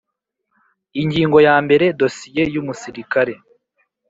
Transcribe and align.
Ingingo 1.01 1.37
ya 1.47 1.55
mbere 1.65 1.85
Dosiye 2.01 2.43
y 2.53 2.57
umusirikare 2.61 3.33